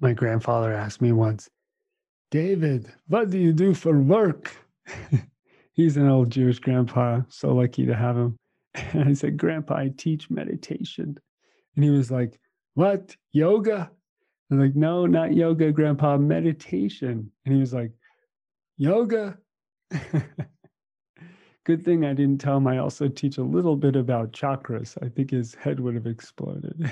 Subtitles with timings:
[0.00, 1.48] my grandfather asked me once,
[2.30, 4.56] David, what do you do for work?
[5.72, 8.36] He's an old Jewish grandpa, so lucky to have him.
[8.92, 11.16] And I said, Grandpa, I teach meditation.
[11.74, 12.38] And he was like,
[12.74, 13.16] What?
[13.32, 13.90] Yoga?
[14.50, 17.30] I'm like, No, not yoga, Grandpa, meditation.
[17.44, 17.92] And he was like,
[18.76, 19.38] Yoga?
[21.64, 24.96] Good thing I didn't tell him I also teach a little bit about chakras.
[25.02, 26.90] I think his head would have exploded.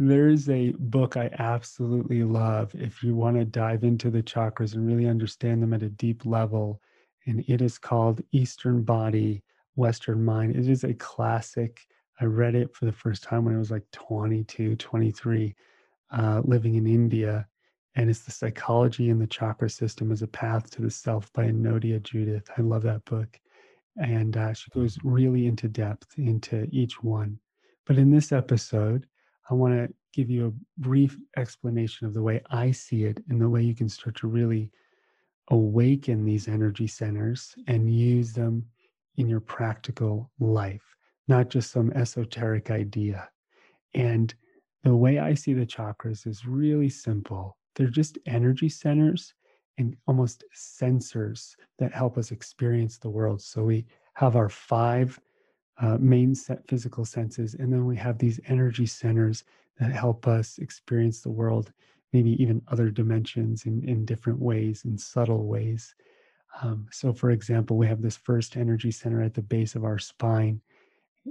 [0.00, 4.74] There is a book I absolutely love if you want to dive into the chakras
[4.74, 6.80] and really understand them at a deep level.
[7.26, 9.42] And it is called Eastern Body,
[9.74, 10.54] Western Mind.
[10.54, 11.80] It is a classic.
[12.20, 15.56] I read it for the first time when I was like 22, 23,
[16.12, 17.48] uh, living in India.
[17.96, 21.46] And it's the psychology and the chakra system as a path to the self by
[21.46, 22.48] Anodea Judith.
[22.56, 23.40] I love that book.
[23.96, 27.40] And uh, she goes really into depth into each one.
[27.84, 29.04] But in this episode,
[29.50, 33.40] I want to give you a brief explanation of the way I see it and
[33.40, 34.70] the way you can start to really
[35.50, 38.64] awaken these energy centers and use them
[39.16, 43.28] in your practical life, not just some esoteric idea.
[43.94, 44.34] And
[44.84, 47.56] the way I see the chakras is really simple.
[47.74, 49.34] They're just energy centers
[49.78, 53.40] and almost sensors that help us experience the world.
[53.40, 55.18] So we have our five
[55.80, 57.54] uh, main set physical senses.
[57.54, 59.44] And then we have these energy centers
[59.78, 61.72] that help us experience the world,
[62.12, 65.94] maybe even other dimensions in, in different ways, in subtle ways.
[66.62, 69.98] Um, so, for example, we have this first energy center at the base of our
[69.98, 70.60] spine.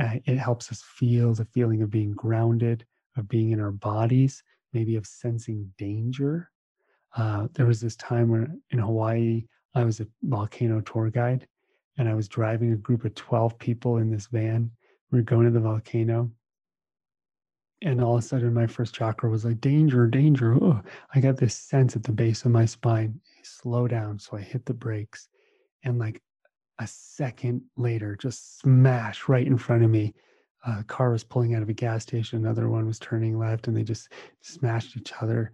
[0.00, 4.42] Uh, it helps us feel the feeling of being grounded, of being in our bodies,
[4.72, 6.50] maybe of sensing danger.
[7.16, 9.44] Uh, there was this time when in Hawaii,
[9.74, 11.46] I was a volcano tour guide,
[11.98, 14.70] and I was driving a group of 12 people in this van.
[15.10, 16.30] We were going to the volcano.
[17.82, 20.54] And all of a sudden, my first chakra was like, danger, danger.
[20.54, 20.80] Oh,
[21.14, 23.20] I got this sense at the base of my spine.
[23.42, 24.18] Slow down.
[24.18, 25.28] So I hit the brakes.
[25.82, 26.22] And like
[26.78, 30.14] a second later, just smash right in front of me.
[30.66, 32.38] A car was pulling out of a gas station.
[32.38, 34.10] Another one was turning left, and they just
[34.42, 35.52] smashed each other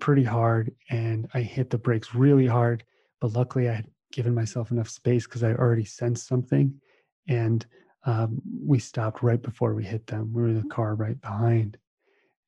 [0.00, 0.74] pretty hard.
[0.88, 2.82] And I hit the brakes really hard.
[3.20, 6.80] But luckily, I had given myself enough space because I already sensed something.
[7.28, 7.66] And
[8.04, 10.32] um, we stopped right before we hit them.
[10.32, 11.76] We were in the car right behind.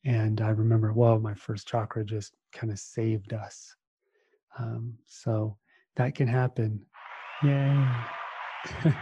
[0.04, 3.74] And I remember, whoa, my first chakra just kind of saved us.
[4.58, 5.56] Um, so
[5.96, 6.84] that can happen.
[7.42, 7.86] Yay.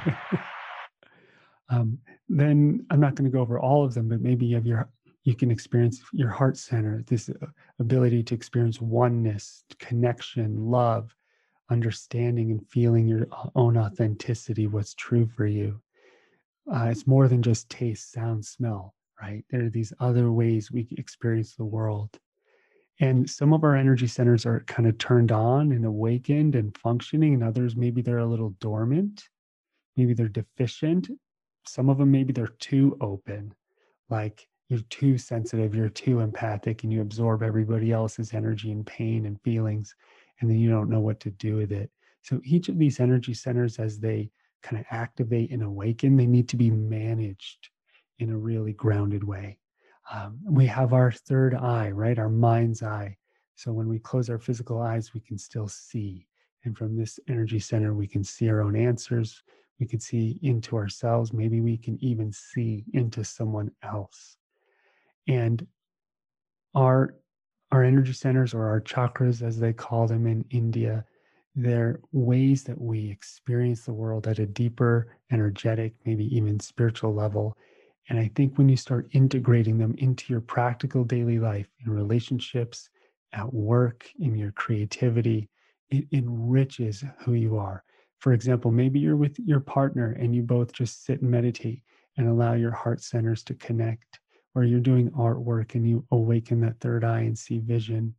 [1.70, 1.98] um,
[2.28, 4.88] then I'm not going to go over all of them, but maybe you have your
[5.24, 7.46] you can experience your heart center, this uh,
[7.80, 11.14] ability to experience oneness, connection, love,
[11.70, 15.80] understanding and feeling your own authenticity, what's true for you.
[16.72, 19.44] Uh, it's more than just taste, sound, smell, right?
[19.50, 22.18] There are these other ways we experience the world.
[23.00, 27.34] And some of our energy centers are kind of turned on and awakened and functioning,
[27.34, 29.28] and others maybe they're a little dormant.
[29.96, 31.08] Maybe they're deficient.
[31.66, 33.54] Some of them maybe they're too open,
[34.10, 39.26] like you're too sensitive, you're too empathic, and you absorb everybody else's energy and pain
[39.26, 39.94] and feelings
[40.40, 41.90] and then you don't know what to do with it.
[42.22, 44.30] So each of these energy centers, as they
[44.62, 47.70] kind of activate and awaken, they need to be managed
[48.18, 49.58] in a really grounded way.
[50.12, 52.18] Um, we have our third eye, right?
[52.18, 53.16] Our mind's eye.
[53.54, 56.26] So when we close our physical eyes, we can still see.
[56.64, 59.42] And from this energy center, we can see our own answers.
[59.78, 61.32] We can see into ourselves.
[61.32, 64.36] Maybe we can even see into someone else.
[65.28, 65.66] And
[66.74, 67.14] our
[67.70, 71.04] our energy centers or our chakras, as they call them in India,
[71.54, 77.56] they're ways that we experience the world at a deeper, energetic, maybe even spiritual level.
[78.08, 82.88] And I think when you start integrating them into your practical daily life, in relationships,
[83.32, 85.50] at work, in your creativity,
[85.90, 87.84] it enriches who you are.
[88.18, 91.82] For example, maybe you're with your partner and you both just sit and meditate
[92.16, 94.20] and allow your heart centers to connect
[94.54, 98.14] or you're doing artwork and you awaken that third eye and see vision,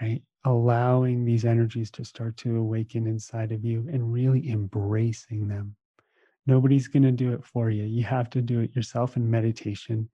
[0.00, 0.22] right?
[0.44, 5.76] Allowing these energies to start to awaken inside of you and really embracing them.
[6.46, 7.84] Nobody's going to do it for you.
[7.84, 9.16] You have to do it yourself.
[9.16, 10.08] And meditation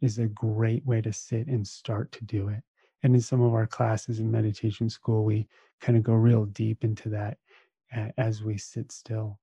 [0.00, 2.62] is a great way to sit and start to do it.
[3.02, 5.48] And in some of our classes in meditation school, we
[5.80, 7.38] kind of go real deep into that
[8.16, 9.38] as we sit still.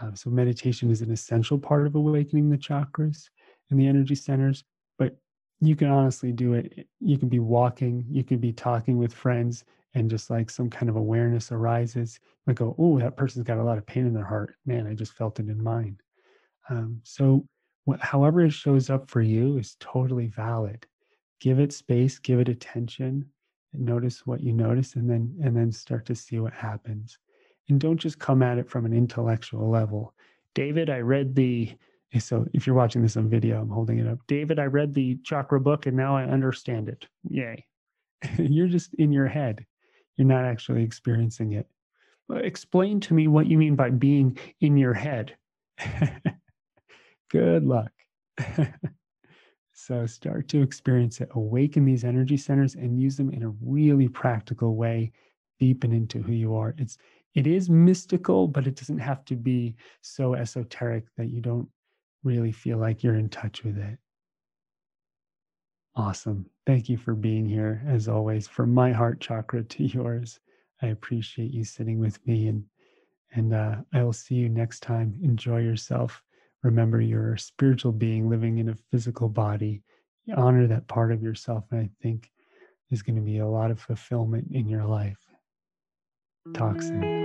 [0.00, 3.28] Uh, so, meditation is an essential part of awakening the chakras
[3.70, 4.64] and the energy centers,
[5.60, 6.86] you can honestly do it.
[7.00, 9.64] You can be walking, you can be talking with friends,
[9.94, 13.64] and just like some kind of awareness arises, like go, oh, that person's got a
[13.64, 14.56] lot of pain in their heart.
[14.66, 15.98] Man, I just felt it in mine.
[16.68, 17.46] Um, so,
[17.84, 20.86] what, however it shows up for you is totally valid.
[21.40, 23.26] give it space, give it attention,
[23.72, 27.18] notice what you notice, and then and then start to see what happens.
[27.68, 30.14] And don't just come at it from an intellectual level.
[30.54, 31.72] David, I read the
[32.18, 34.18] so if you're watching this on video, I'm holding it up.
[34.26, 37.06] David, I read the chakra book and now I understand it.
[37.28, 37.66] Yay.
[38.38, 39.64] you're just in your head.
[40.16, 41.66] You're not actually experiencing it.
[42.30, 45.36] Explain to me what you mean by being in your head.
[47.30, 47.90] Good luck.
[49.72, 51.28] so start to experience it.
[51.32, 55.12] Awaken these energy centers and use them in a really practical way.
[55.58, 56.74] Deepen into who you are.
[56.78, 56.96] It's
[57.34, 61.68] it is mystical, but it doesn't have to be so esoteric that you don't
[62.24, 63.98] really feel like you're in touch with it.
[65.96, 66.46] Awesome.
[66.66, 70.40] Thank you for being here, as always, from my heart chakra to yours.
[70.82, 72.64] I appreciate you sitting with me, and
[73.32, 75.18] and uh, I will see you next time.
[75.22, 76.22] Enjoy yourself.
[76.62, 79.82] Remember, you're a spiritual being living in a physical body.
[80.36, 82.30] Honor that part of yourself, and I think
[82.90, 85.18] is going to be a lot of fulfillment in your life.
[86.54, 87.23] Talk soon.